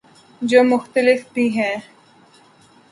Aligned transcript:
جو 0.41 0.63
مختلف 0.63 1.25
بھی 1.33 1.47
ہیں 1.57 1.75